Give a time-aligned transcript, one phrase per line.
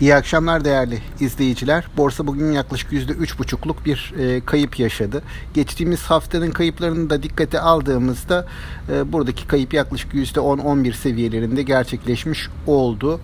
[0.00, 1.84] İyi akşamlar değerli izleyiciler.
[1.96, 5.22] Borsa bugün yaklaşık %3,5'luk bir e, kayıp yaşadı.
[5.54, 8.46] Geçtiğimiz haftanın kayıplarını da dikkate aldığımızda
[8.92, 13.20] e, buradaki kayıp yaklaşık %10-11 seviyelerinde gerçekleşmiş oldu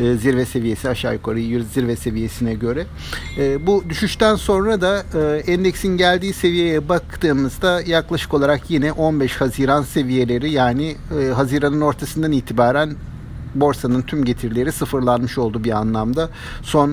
[0.00, 2.86] e, zirve seviyesi aşağı yukarı zirve seviyesine göre.
[3.38, 9.82] E, bu düşüşten sonra da e, endeksin geldiği seviyeye baktığımızda yaklaşık olarak yine 15 Haziran
[9.82, 12.96] seviyeleri yani e, Haziran'ın ortasından itibaren
[13.54, 16.30] borsanın tüm getirileri sıfırlanmış oldu bir anlamda
[16.62, 16.90] son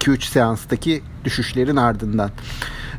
[0.00, 2.30] 2-3 e, seanstaki düşüşlerin ardından.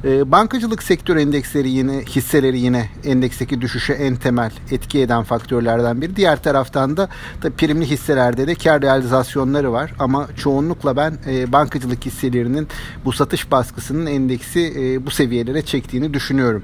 [0.05, 6.15] E, bankacılık sektör endeksleri yine hisseleri yine endeksteki düşüşe en temel etki eden faktörlerden biri.
[6.15, 7.09] Diğer taraftan da,
[7.43, 12.67] da primli hisselerde de kar realizasyonları var ama çoğunlukla ben e, bankacılık hisselerinin
[13.05, 16.63] bu satış baskısının endeksi e, bu seviyelere çektiğini düşünüyorum.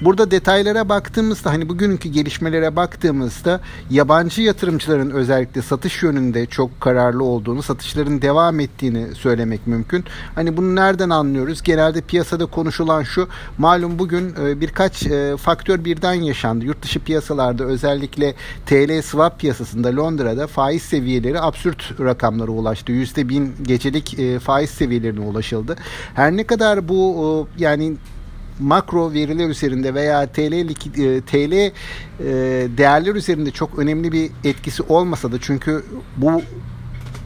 [0.00, 7.62] Burada detaylara baktığımızda hani bugünkü gelişmelere baktığımızda yabancı yatırımcıların özellikle satış yönünde çok kararlı olduğunu,
[7.62, 10.04] satışların devam ettiğini söylemek mümkün.
[10.34, 11.62] Hani bunu nereden anlıyoruz?
[11.62, 13.28] Genelde piyasada konuşulan şu,
[13.58, 16.64] malum bugün e, birkaç e, faktör birden yaşandı.
[16.64, 18.34] Yurt dışı piyasalarda özellikle
[18.66, 22.92] TL swap piyasasında Londra'da faiz seviyeleri absürt rakamlara ulaştı.
[22.92, 25.76] %1000 gecelik e, faiz seviyelerine ulaşıldı.
[26.14, 27.96] Her ne kadar bu yani
[28.60, 30.74] makro veriler üzerinde veya TL
[31.26, 31.72] TL
[32.78, 35.84] değerler üzerinde çok önemli bir etkisi olmasa da çünkü
[36.16, 36.42] bu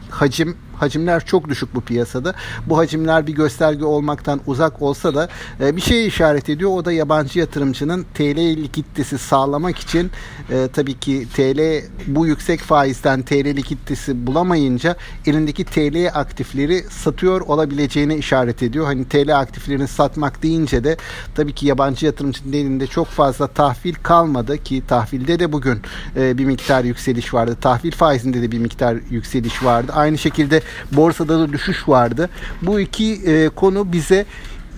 [0.09, 2.33] hacim hacimler çok düşük bu piyasada.
[2.65, 6.71] Bu hacimler bir gösterge olmaktan uzak olsa da e, bir şeye işaret ediyor.
[6.73, 10.11] O da yabancı yatırımcının TL likiditesi sağlamak için
[10.51, 14.95] e, tabii ki TL bu yüksek faizden TL likiditesi bulamayınca
[15.25, 18.85] elindeki TL aktifleri satıyor olabileceğine işaret ediyor.
[18.85, 20.97] Hani TL aktiflerini satmak deyince de
[21.35, 25.81] tabii ki yabancı yatırımcının elinde çok fazla tahvil kalmadı ki tahvilde de bugün
[26.15, 27.57] e, bir miktar yükseliş vardı.
[27.61, 29.91] Tahvil faizinde de bir miktar yükseliş vardı.
[29.95, 32.29] Aynı şekilde borsada da düşüş vardı.
[32.61, 34.25] Bu iki e, konu bize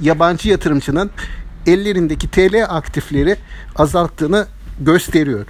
[0.01, 1.11] yabancı yatırımcının
[1.67, 3.35] ellerindeki TL aktifleri
[3.75, 4.47] azalttığını
[4.79, 5.45] gösteriyor.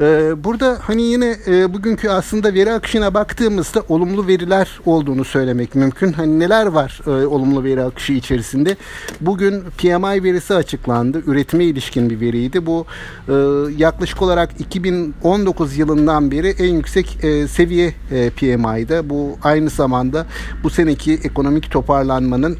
[0.00, 6.12] Ee, burada hani yine e, bugünkü aslında veri akışına baktığımızda olumlu veriler olduğunu söylemek mümkün.
[6.12, 8.76] Hani neler var e, olumlu veri akışı içerisinde?
[9.20, 11.22] Bugün PMI verisi açıklandı.
[11.26, 12.66] Üretime ilişkin bir veriydi.
[12.66, 12.86] Bu
[13.28, 13.32] e,
[13.76, 17.18] yaklaşık olarak 2019 yılından beri en yüksek
[17.50, 19.10] seviye e, PMI'de.
[19.10, 20.26] Bu aynı zamanda
[20.62, 22.58] bu seneki ekonomik toparlanmanın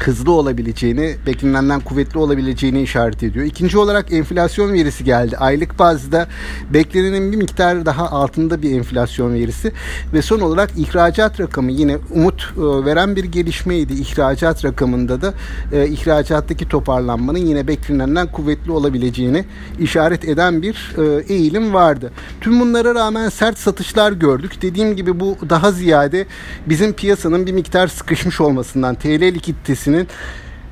[0.00, 3.44] hızlı olabileceğini, beklenenden kuvvetli olabileceğini işaret ediyor.
[3.44, 5.36] İkinci olarak enflasyon verisi geldi.
[5.36, 6.28] Aylık bazda
[6.70, 9.72] beklenenin bir miktar daha altında bir enflasyon verisi
[10.12, 13.92] ve son olarak ihracat rakamı yine umut e, veren bir gelişmeydi.
[13.92, 15.34] İhracat rakamında da
[15.72, 19.44] e, ihracattaki toparlanmanın yine beklenenden kuvvetli olabileceğini
[19.78, 22.12] işaret eden bir e, eğilim vardı.
[22.40, 24.62] Tüm bunlara rağmen sert satışlar gördük.
[24.62, 26.26] Dediğim gibi bu daha ziyade
[26.66, 30.08] bizim piyasanın bir miktar sıkışmış olmasından, TL likiditesi seviyesinin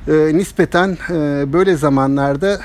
[0.07, 2.59] e, nispeten e, böyle zamanlarda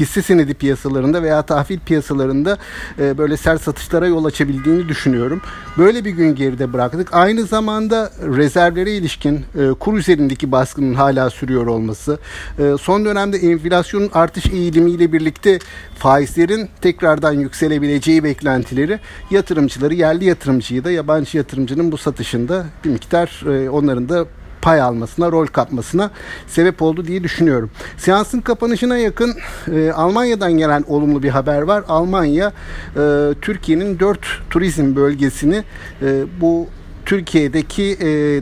[0.00, 2.58] hisse senedi piyasalarında veya tahvil piyasalarında
[2.98, 5.42] e, böyle sert satışlara yol açabildiğini düşünüyorum.
[5.78, 7.14] Böyle bir gün geride bıraktık.
[7.14, 12.18] Aynı zamanda rezervlere ilişkin e, kur üzerindeki baskının hala sürüyor olması,
[12.58, 15.58] e, son dönemde enflasyonun artış eğilimiyle birlikte
[15.98, 18.98] faizlerin tekrardan yükselebileceği beklentileri
[19.30, 24.26] yatırımcıları, yerli yatırımcıyı da yabancı yatırımcının bu satışında bir miktar e, onların da
[24.62, 26.10] pay almasına, rol kapmasına
[26.46, 27.70] sebep oldu diye düşünüyorum.
[27.96, 29.34] Seansın kapanışına yakın
[29.72, 31.84] e, Almanya'dan gelen olumlu bir haber var.
[31.88, 32.52] Almanya
[32.96, 35.64] e, Türkiye'nin dört turizm bölgesini
[36.02, 36.66] e, bu
[37.06, 38.40] Türkiye'deki e,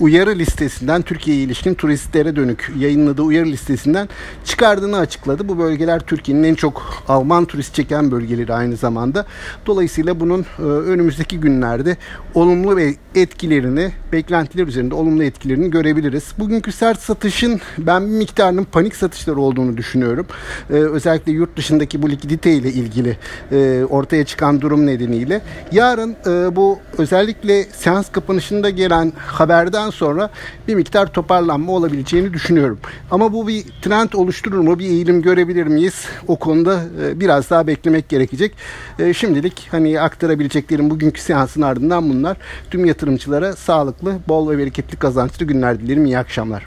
[0.00, 4.08] uyarı listesinden Türkiye'ye ilişkin turistlere dönük yayınladığı uyarı listesinden
[4.44, 5.48] çıkardığını açıkladı.
[5.48, 9.26] Bu bölgeler Türkiye'nin en çok Alman turist çeken bölgeleri aynı zamanda.
[9.66, 11.96] Dolayısıyla bunun e, önümüzdeki günlerde
[12.34, 16.24] olumlu ve etkilerini, beklentiler üzerinde olumlu etkilerini görebiliriz.
[16.38, 20.26] Bugünkü sert satışın ben bir miktarının panik satışlar olduğunu düşünüyorum.
[20.70, 23.16] Ee, özellikle yurt dışındaki bu likidite ile ilgili
[23.52, 25.40] e, ortaya çıkan durum nedeniyle.
[25.72, 30.30] Yarın e, bu özellikle seans kapanışında gelen haberden sonra
[30.68, 32.78] bir miktar toparlanma olabileceğini düşünüyorum.
[33.10, 34.78] Ama bu bir trend oluşturur mu?
[34.78, 36.04] Bir eğilim görebilir miyiz?
[36.28, 38.54] O konuda e, biraz daha beklemek gerekecek.
[38.98, 42.36] E, şimdilik hani aktarabileceklerim bugünkü seansın ardından bunlar.
[42.70, 46.04] Tüm yatırımcılara sağlıklı, bol ve bereketli kazançlı günler dilerim.
[46.04, 46.66] İyi akşamlar.